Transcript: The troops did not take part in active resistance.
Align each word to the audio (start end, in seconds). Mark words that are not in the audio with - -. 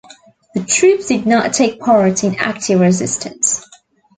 The 0.55 0.63
troops 0.63 1.05
did 1.09 1.27
not 1.27 1.53
take 1.53 1.79
part 1.79 2.23
in 2.23 2.33
active 2.39 2.79
resistance. 2.79 3.67